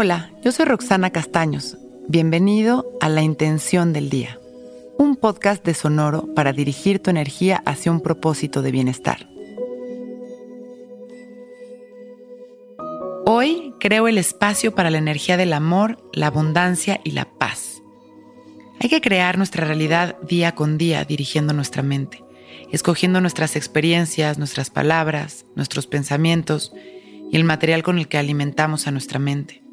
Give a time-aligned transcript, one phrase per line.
[0.00, 1.76] Hola, yo soy Roxana Castaños.
[2.06, 4.38] Bienvenido a La Intención del Día,
[4.96, 9.28] un podcast de Sonoro para dirigir tu energía hacia un propósito de bienestar.
[13.26, 17.82] Hoy creo el espacio para la energía del amor, la abundancia y la paz.
[18.78, 22.22] Hay que crear nuestra realidad día con día dirigiendo nuestra mente,
[22.70, 26.72] escogiendo nuestras experiencias, nuestras palabras, nuestros pensamientos
[27.32, 29.67] y el material con el que alimentamos a nuestra mente.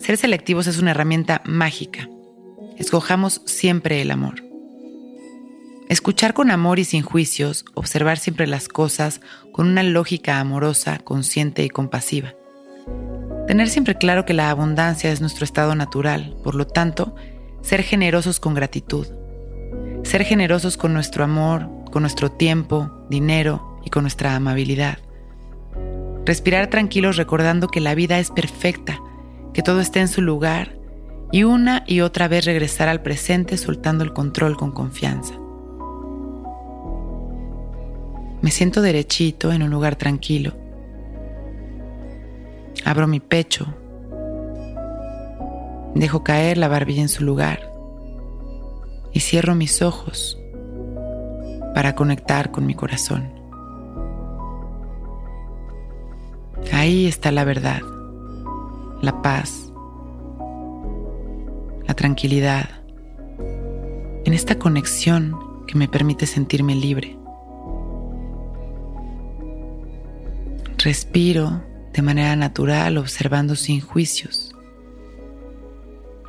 [0.00, 2.08] Ser selectivos es una herramienta mágica.
[2.78, 4.42] Escojamos siempre el amor.
[5.90, 9.20] Escuchar con amor y sin juicios, observar siempre las cosas
[9.52, 12.32] con una lógica amorosa, consciente y compasiva.
[13.46, 17.14] Tener siempre claro que la abundancia es nuestro estado natural, por lo tanto,
[17.60, 19.06] ser generosos con gratitud.
[20.02, 24.98] Ser generosos con nuestro amor, con nuestro tiempo, dinero y con nuestra amabilidad.
[26.24, 28.98] Respirar tranquilos recordando que la vida es perfecta
[29.52, 30.76] que todo esté en su lugar
[31.32, 35.34] y una y otra vez regresar al presente soltando el control con confianza.
[38.42, 40.54] Me siento derechito en un lugar tranquilo.
[42.84, 43.66] Abro mi pecho.
[45.94, 47.72] Dejo caer la barbilla en su lugar
[49.12, 50.38] y cierro mis ojos
[51.74, 53.32] para conectar con mi corazón.
[56.72, 57.82] Ahí está la verdad
[59.02, 59.72] la paz,
[61.86, 62.68] la tranquilidad,
[64.24, 67.16] en esta conexión que me permite sentirme libre.
[70.76, 74.54] Respiro de manera natural observando sin juicios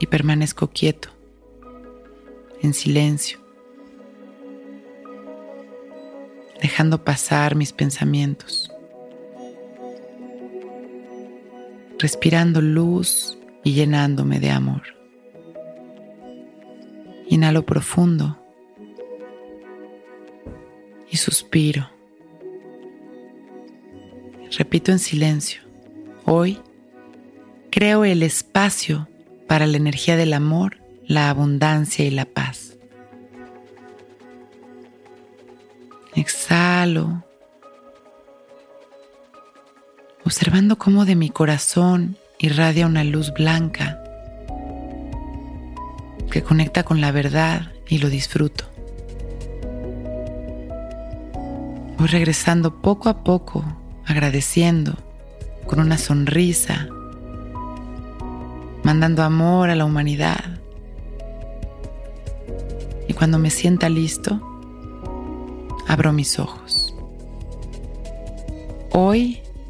[0.00, 1.08] y permanezco quieto,
[2.62, 3.38] en silencio,
[6.60, 8.70] dejando pasar mis pensamientos.
[11.98, 14.82] Respirando luz y llenándome de amor.
[17.28, 18.38] Inhalo profundo
[21.10, 21.90] y suspiro.
[24.56, 25.62] Repito en silencio.
[26.24, 26.58] Hoy
[27.70, 29.08] creo el espacio
[29.46, 32.76] para la energía del amor, la abundancia y la paz.
[36.14, 37.24] Exhalo
[40.26, 44.02] observando cómo de mi corazón irradia una luz blanca
[46.32, 48.64] que conecta con la verdad y lo disfruto.
[51.96, 53.64] Voy regresando poco a poco,
[54.04, 54.98] agradeciendo,
[55.64, 56.88] con una sonrisa,
[58.82, 60.58] mandando amor a la humanidad.
[63.06, 64.40] Y cuando me sienta listo,
[65.86, 66.96] abro mis ojos.
[68.90, 69.45] Hoy